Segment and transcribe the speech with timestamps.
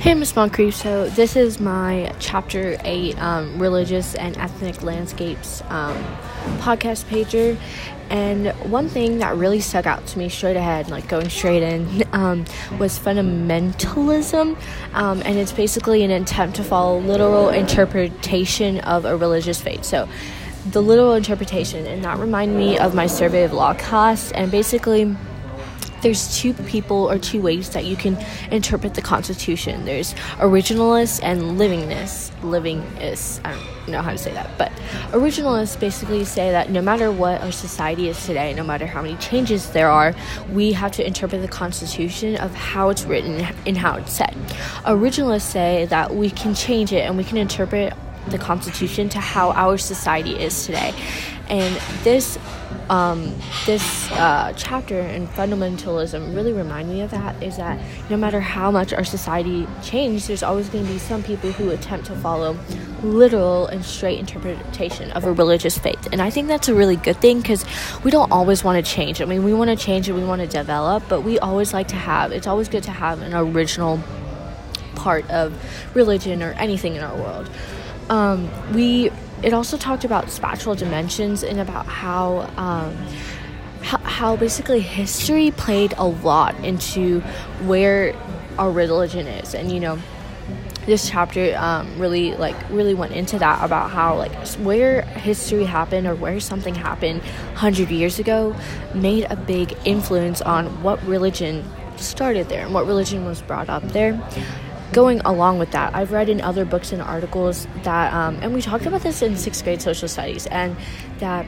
[0.00, 0.76] Hey, Miss Moncrief.
[0.76, 5.94] So this is my chapter eight, um, religious and ethnic landscapes um,
[6.56, 7.58] podcast pager.
[8.08, 12.02] And one thing that really stuck out to me straight ahead, like going straight in,
[12.14, 12.46] um,
[12.78, 14.58] was fundamentalism.
[14.94, 19.84] Um, and it's basically an attempt to follow literal interpretation of a religious faith.
[19.84, 20.08] So
[20.70, 24.32] the literal interpretation, and that reminded me of my survey of law class.
[24.32, 25.14] And basically,
[26.02, 28.18] there's two people or two ways that you can
[28.50, 29.84] interpret the Constitution.
[29.84, 32.30] There's originalists and livingness.
[32.42, 34.72] Living is I don't know how to say that, but
[35.12, 39.16] originalists basically say that no matter what our society is today, no matter how many
[39.16, 40.14] changes there are,
[40.52, 44.34] we have to interpret the Constitution of how it's written and how it's said.
[44.84, 47.92] Originalists say that we can change it and we can interpret
[48.28, 50.94] the Constitution to how our society is today.
[51.50, 52.38] And this
[52.88, 53.34] um,
[53.66, 58.70] this uh, chapter in fundamentalism really remind me of that is that no matter how
[58.70, 62.56] much our society changes, there's always going to be some people who attempt to follow
[63.02, 66.08] literal and straight interpretation of a religious faith.
[66.12, 67.64] And I think that's a really good thing because
[68.04, 69.20] we don't always want to change.
[69.20, 71.88] I mean, we want to change and we want to develop, but we always like
[71.88, 74.00] to have, it's always good to have an original
[74.94, 75.54] part of
[75.94, 77.50] religion or anything in our world.
[78.08, 79.10] Um, we
[79.42, 82.96] it also talked about spatial dimensions and about how, um,
[83.82, 87.20] how, how basically history played a lot into
[87.66, 88.14] where
[88.58, 89.98] our religion is, and you know
[90.86, 96.06] this chapter um, really like really went into that about how like where history happened
[96.06, 98.56] or where something happened 100 years ago
[98.94, 101.64] made a big influence on what religion
[101.96, 104.20] started there and what religion was brought up there
[104.92, 108.62] going along with that, I've read in other books and articles that, um, and we
[108.62, 110.76] talked about this in sixth grade social studies, and
[111.18, 111.46] that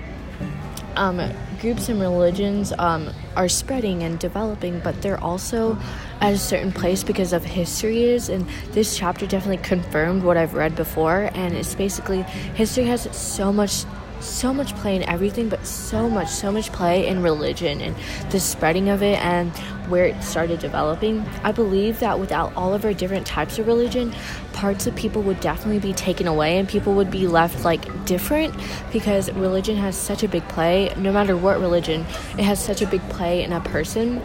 [0.97, 1.21] um,
[1.61, 5.79] groups and religions um, are spreading and developing, but they're also
[6.21, 8.29] at a certain place because of history is.
[8.29, 13.53] And this chapter definitely confirmed what I've read before, and it's basically history has so
[13.53, 13.85] much
[14.23, 17.97] so much play in everything, but so much, so much play in religion and
[18.31, 19.51] the spreading of it and
[19.89, 21.21] where it started developing.
[21.43, 24.15] I believe that without all of our different types of religion,
[24.53, 28.55] parts of people would definitely be taken away and people would be left like different
[28.93, 30.95] because religion has such a big play.
[30.97, 32.03] No matter what religion,
[32.39, 34.23] it has such a big play in a person.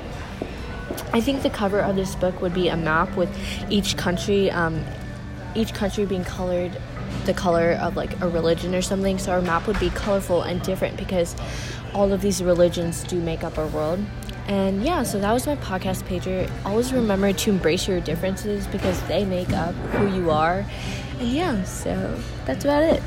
[1.13, 3.29] I think the cover of this book would be a map with
[3.69, 4.83] each country, um,
[5.55, 6.71] each country being colored
[7.25, 9.17] the color of like a religion or something.
[9.17, 11.35] So our map would be colorful and different because
[11.93, 13.99] all of these religions do make up our world.
[14.47, 16.49] And yeah, so that was my podcast pager.
[16.65, 20.65] Always remember to embrace your differences because they make up who you are.
[21.19, 23.03] And yeah, so that's about it.